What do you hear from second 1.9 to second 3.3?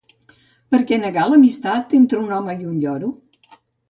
entre un home i un lloro?